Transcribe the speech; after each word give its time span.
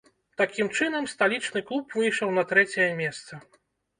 Такім 0.41 0.69
чынам, 0.77 1.09
сталічны 1.11 1.61
клуб 1.67 1.93
выйшаў 1.99 2.33
на 2.37 2.43
трэцяе 2.53 2.87
месца. 3.03 3.41